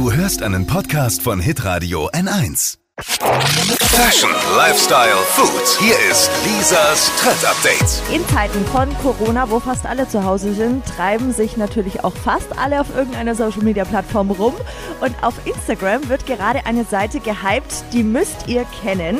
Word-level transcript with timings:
Du 0.00 0.10
hörst 0.10 0.42
einen 0.42 0.66
Podcast 0.66 1.20
von 1.20 1.40
Hitradio 1.40 2.08
N1. 2.12 2.78
Fashion, 3.02 4.30
Lifestyle, 4.56 5.18
Food. 5.26 5.78
Hier 5.78 5.94
ist 6.10 6.30
Lisas 6.42 7.12
Trend 7.20 7.44
Update. 7.44 8.02
In 8.10 8.26
Zeiten 8.28 8.64
von 8.72 8.88
Corona, 9.02 9.50
wo 9.50 9.60
fast 9.60 9.84
alle 9.84 10.08
zu 10.08 10.24
Hause 10.24 10.54
sind, 10.54 10.86
treiben 10.86 11.34
sich 11.34 11.58
natürlich 11.58 12.02
auch 12.02 12.14
fast 12.14 12.58
alle 12.58 12.80
auf 12.80 12.96
irgendeiner 12.96 13.34
Social 13.34 13.62
Media 13.62 13.84
Plattform 13.84 14.30
rum. 14.30 14.54
Und 15.02 15.22
auf 15.22 15.34
Instagram 15.44 16.08
wird 16.08 16.24
gerade 16.24 16.64
eine 16.64 16.84
Seite 16.84 17.20
gehypt, 17.20 17.84
die 17.92 18.02
müsst 18.02 18.48
ihr 18.48 18.64
kennen. 18.82 19.18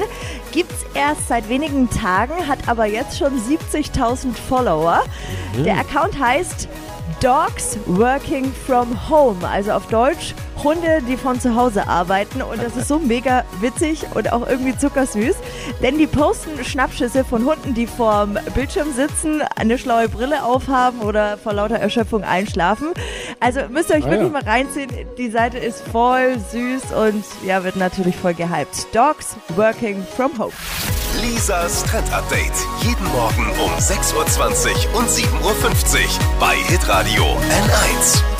Gibt's 0.50 0.86
erst 0.94 1.28
seit 1.28 1.50
wenigen 1.50 1.90
Tagen, 1.90 2.48
hat 2.48 2.68
aber 2.68 2.86
jetzt 2.86 3.18
schon 3.18 3.38
70.000 3.38 4.32
Follower. 4.48 5.02
Der 5.62 5.78
Account 5.78 6.18
heißt 6.18 6.70
Dogs 7.20 7.76
Working 7.84 8.50
from 8.66 9.10
Home, 9.10 9.46
also 9.46 9.72
auf 9.72 9.86
Deutsch 9.88 10.34
Hunde, 10.62 11.00
die 11.08 11.16
von 11.16 11.40
zu 11.40 11.54
Hause 11.56 11.88
arbeiten 11.88 12.42
und 12.42 12.62
das 12.62 12.76
ist 12.76 12.88
so 12.88 12.98
mega 12.98 13.44
witzig 13.60 14.04
und 14.14 14.32
auch 14.32 14.46
irgendwie 14.46 14.76
zuckersüß, 14.76 15.34
denn 15.82 15.96
die 15.98 16.06
posten 16.06 16.62
Schnappschüsse 16.64 17.24
von 17.24 17.44
Hunden, 17.44 17.74
die 17.74 17.86
vorm 17.86 18.38
Bildschirm 18.54 18.92
sitzen, 18.92 19.42
eine 19.56 19.78
schlaue 19.78 20.08
Brille 20.08 20.44
aufhaben 20.44 21.00
oder 21.00 21.38
vor 21.38 21.52
lauter 21.54 21.76
Erschöpfung 21.76 22.24
einschlafen. 22.24 22.88
Also 23.40 23.60
müsst 23.70 23.90
ihr 23.90 23.96
euch 23.96 24.04
Ah, 24.04 24.10
wirklich 24.10 24.32
ja. 24.32 24.40
mal 24.40 24.42
reinziehen, 24.42 24.90
die 25.16 25.30
Seite 25.30 25.58
ist 25.58 25.82
voll 25.90 26.36
süß 26.52 26.92
und 26.96 27.24
ja, 27.46 27.64
wird 27.64 27.76
natürlich 27.76 28.16
voll 28.16 28.34
gehypt. 28.34 28.86
Dogs 28.94 29.36
Working 29.56 30.04
from 30.16 30.36
Home. 30.38 30.52
Lisas 31.20 31.82
Trend 31.84 32.12
Update. 32.12 32.52
Jeden 32.82 33.04
Morgen 33.12 33.50
um 33.64 33.70
6.20 33.78 34.14
Uhr 34.92 34.98
und 34.98 35.08
7.50 35.08 35.24
Uhr 35.42 36.08
bei 36.38 36.54
Hitradio 36.68 37.24
N1. 37.24 38.39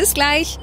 Bis 0.00 0.14
gleich. 0.14 0.58